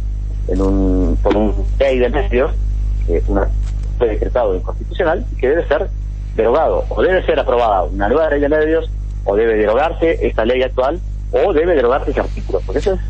en 0.48 0.60
un, 0.60 1.18
por 1.22 1.36
un 1.36 1.54
ley 1.78 1.98
de 1.98 2.08
medios, 2.08 2.52
que 3.06 3.22
una, 3.28 3.48
fue 3.98 4.08
decretado 4.08 4.54
inconstitucional 4.54 5.24
y 5.32 5.36
que 5.36 5.48
debe 5.48 5.66
ser 5.68 5.88
derogado. 6.34 6.84
O 6.88 7.02
debe 7.02 7.24
ser 7.24 7.38
aprobada 7.38 7.84
una 7.84 8.08
nueva 8.08 8.30
ley 8.30 8.40
de 8.40 8.48
medios 8.48 8.90
o 9.24 9.36
debe 9.36 9.54
derogarse 9.54 10.26
esta 10.26 10.44
ley 10.44 10.62
actual 10.62 11.00
o 11.32 11.52
debe 11.52 11.74
derogarse 11.74 12.10
ese 12.10 12.20
artículo. 12.20 12.60
Porque 12.64 12.78
eso 12.78 12.92
es 12.94 13.00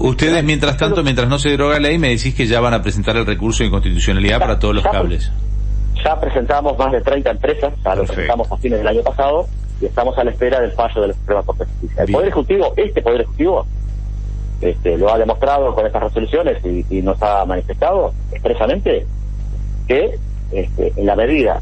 Ustedes, 0.00 0.42
mientras 0.42 0.76
tanto, 0.76 1.02
mientras 1.02 1.28
no 1.28 1.38
se 1.38 1.50
deroga 1.50 1.74
la 1.74 1.88
ley, 1.88 1.98
me 1.98 2.08
decís 2.08 2.34
que 2.34 2.46
ya 2.46 2.60
van 2.60 2.74
a 2.74 2.82
presentar 2.82 3.16
el 3.16 3.26
recurso 3.26 3.62
de 3.62 3.68
inconstitucionalidad 3.68 4.38
para 4.38 4.58
todos 4.58 4.74
los 4.74 4.84
cables. 4.84 5.30
Ya 6.02 6.18
presentamos 6.18 6.78
más 6.78 6.92
de 6.92 7.00
30 7.02 7.30
empresas, 7.30 7.74
ya 7.84 7.94
lo 7.94 8.04
presentamos 8.04 8.50
a 8.50 8.56
fines 8.56 8.78
del 8.78 8.88
año 8.88 9.02
pasado 9.02 9.46
y 9.80 9.86
estamos 9.86 10.16
a 10.16 10.24
la 10.24 10.30
espera 10.30 10.60
del 10.60 10.72
fallo 10.72 11.02
de 11.02 11.08
la 11.08 11.14
Suprema 11.14 11.42
Corte 11.42 11.64
de 11.64 11.70
Justicia. 11.70 12.02
El 12.04 12.12
Poder 12.12 12.28
Ejecutivo, 12.28 12.72
este 12.76 13.02
Poder 13.02 13.20
Ejecutivo, 13.20 13.66
este, 14.62 14.96
lo 14.96 15.12
ha 15.12 15.18
demostrado 15.18 15.74
con 15.74 15.86
estas 15.86 16.02
resoluciones 16.02 16.64
y, 16.64 17.02
nos 17.02 17.22
ha 17.22 17.44
manifestado 17.44 18.12
expresamente 18.32 19.06
que 19.86 20.18
este, 20.52 20.92
en 20.96 21.06
la 21.06 21.16
medida 21.16 21.60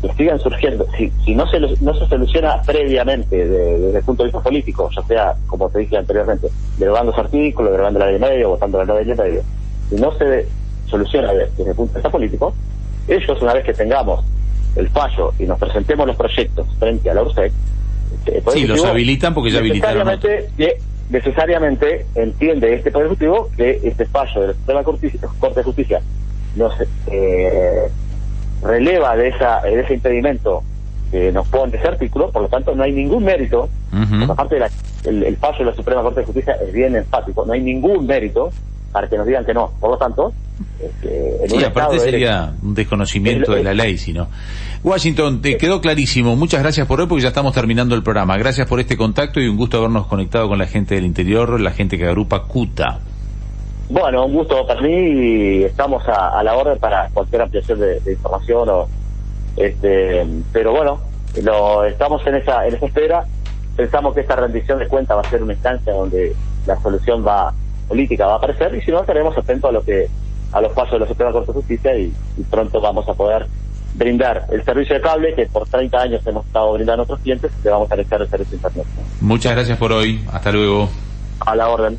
que 0.00 0.12
sigan 0.14 0.38
surgiendo, 0.38 0.86
si, 0.96 1.10
si 1.24 1.34
no, 1.34 1.46
se, 1.48 1.58
no 1.58 1.94
se 1.94 2.06
soluciona 2.06 2.62
previamente 2.62 3.48
desde 3.48 3.98
el 3.98 4.04
punto 4.04 4.22
de 4.22 4.28
vista 4.28 4.40
político, 4.40 4.88
ya 4.94 5.02
sea, 5.02 5.34
como 5.46 5.68
te 5.70 5.80
dije 5.80 5.96
anteriormente, 5.96 6.48
derogando 6.78 7.12
ese 7.12 7.20
artículo, 7.20 7.72
derogando 7.72 7.98
la 7.98 8.06
ley 8.06 8.14
de 8.14 8.20
medio, 8.20 8.50
votando 8.50 8.78
la 8.78 8.84
nueva 8.84 9.00
ley 9.00 9.14
de 9.14 9.22
medio, 9.22 9.42
si 9.88 9.96
no 9.96 10.12
se 10.16 10.46
soluciona 10.86 11.32
desde 11.32 11.68
el 11.68 11.74
punto 11.74 11.94
de 11.94 11.98
vista 11.98 12.10
político, 12.10 12.54
ellos 13.08 13.42
una 13.42 13.54
vez 13.54 13.64
que 13.64 13.72
tengamos 13.72 14.24
el 14.76 14.88
fallo 14.90 15.32
y 15.38 15.44
nos 15.44 15.58
presentemos 15.58 16.06
los 16.06 16.16
proyectos 16.16 16.66
frente 16.78 17.10
a 17.10 17.14
la 17.14 17.22
URSEC, 17.22 17.52
este, 18.26 18.42
sí, 18.52 18.66
los 18.66 18.84
habilitan 18.84 19.34
porque 19.34 19.50
ya 19.50 19.58
habilitaron. 19.58 20.06
Necesariamente, 20.06 20.78
necesariamente 21.10 22.06
entiende 22.14 22.74
este 22.74 22.90
Poder 22.90 23.06
Ejecutivo 23.06 23.50
que 23.56 23.80
este 23.82 24.06
fallo 24.06 24.54
de 24.54 24.74
la 24.74 24.84
Corte 24.84 25.10
de 25.10 25.62
Justicia 25.62 26.00
no 26.56 26.70
se, 26.76 26.86
eh, 27.10 27.88
releva 28.62 29.16
de, 29.16 29.28
esa, 29.28 29.60
de 29.62 29.80
ese 29.80 29.94
impedimento 29.94 30.62
que 31.10 31.32
nos 31.32 31.46
pone 31.48 31.76
ese 31.76 31.88
artículo, 31.88 32.30
por 32.30 32.42
lo 32.42 32.48
tanto 32.48 32.74
no 32.74 32.82
hay 32.82 32.92
ningún 32.92 33.24
mérito, 33.24 33.68
aparte 34.28 34.56
del 35.02 35.24
el, 35.24 35.36
fallo 35.36 35.58
de 35.58 35.64
la 35.66 35.74
Suprema 35.74 36.02
Corte 36.02 36.20
de 36.20 36.26
Justicia 36.26 36.56
es 36.66 36.72
bien 36.72 36.94
enfático, 36.96 37.46
no 37.46 37.52
hay 37.52 37.60
ningún 37.60 38.06
mérito 38.06 38.50
para 38.92 39.08
que 39.08 39.16
nos 39.16 39.26
digan 39.26 39.44
que 39.44 39.54
no. 39.54 39.70
Por 39.80 39.90
lo 39.90 39.98
tanto, 39.98 40.32
este, 40.80 41.48
sí, 41.48 41.64
aparte 41.64 41.98
sería 41.98 42.52
un 42.62 42.74
desconocimiento 42.74 43.52
de 43.52 43.62
la 43.62 43.74
ley, 43.74 43.98
sino. 43.98 44.28
Washington, 44.82 45.40
te 45.42 45.56
quedó 45.56 45.80
clarísimo. 45.80 46.36
Muchas 46.36 46.62
gracias 46.62 46.86
por 46.86 47.00
hoy 47.00 47.06
porque 47.06 47.22
ya 47.22 47.28
estamos 47.28 47.52
terminando 47.52 47.94
el 47.94 48.02
programa. 48.02 48.36
Gracias 48.38 48.66
por 48.66 48.80
este 48.80 48.96
contacto 48.96 49.40
y 49.40 49.48
un 49.48 49.56
gusto 49.56 49.78
habernos 49.78 50.06
conectado 50.06 50.48
con 50.48 50.58
la 50.58 50.66
gente 50.66 50.94
del 50.94 51.04
interior, 51.04 51.60
la 51.60 51.72
gente 51.72 51.98
que 51.98 52.06
agrupa 52.06 52.44
CUTA. 52.44 53.00
Bueno, 53.90 54.26
un 54.26 54.34
gusto 54.34 54.66
para 54.66 54.82
mí 54.82 54.92
y 54.92 55.64
estamos 55.64 56.02
a, 56.08 56.42
la 56.42 56.54
orden 56.54 56.78
para 56.78 57.08
cualquier 57.08 57.42
ampliación 57.42 57.80
de, 57.80 58.00
información 58.06 58.68
o 58.68 58.88
este 59.56 60.24
pero 60.52 60.72
bueno 60.72 61.00
lo 61.42 61.84
estamos 61.84 62.24
en 62.26 62.36
esa 62.36 62.66
en 62.66 62.76
esa 62.76 62.86
espera 62.86 63.24
pensamos 63.76 64.14
que 64.14 64.20
esta 64.20 64.36
rendición 64.36 64.78
de 64.78 64.86
cuenta 64.86 65.16
va 65.16 65.22
a 65.22 65.30
ser 65.30 65.42
una 65.42 65.54
instancia 65.54 65.92
donde 65.92 66.34
la 66.66 66.76
solución 66.80 67.26
va 67.26 67.52
política 67.88 68.26
va 68.26 68.34
a 68.34 68.36
aparecer 68.36 68.74
y 68.74 68.82
si 68.82 68.90
no 68.90 69.00
estaremos 69.00 69.36
atentos 69.36 69.70
a 69.70 69.72
lo 69.72 69.82
que 69.82 70.06
a 70.52 70.60
los 70.60 70.72
pasos 70.72 70.92
de 70.92 70.98
la 71.00 71.08
Suprema 71.08 71.32
Corte 71.32 71.48
de 71.48 71.52
Justicia 71.54 71.98
y, 71.98 72.12
pronto 72.50 72.80
vamos 72.80 73.08
a 73.08 73.14
poder 73.14 73.46
brindar 73.94 74.46
el 74.50 74.64
servicio 74.64 74.94
de 74.94 75.00
cable 75.00 75.34
que 75.34 75.46
por 75.46 75.66
30 75.68 75.98
años 75.98 76.26
hemos 76.26 76.46
estado 76.46 76.72
brindando 76.74 76.92
a 76.92 76.96
nuestros 76.98 77.20
clientes 77.20 77.50
y 77.60 77.64
le 77.64 77.70
vamos 77.70 77.90
a 77.90 77.94
anexar 77.94 78.22
el 78.22 78.28
servicio 78.28 78.58
de 78.58 78.68
internet. 78.68 78.86
Muchas 79.20 79.52
gracias 79.52 79.78
por 79.78 79.92
hoy. 79.92 80.24
Hasta 80.32 80.52
luego. 80.52 80.88
A 81.40 81.56
la 81.56 81.68
orden. 81.68 81.98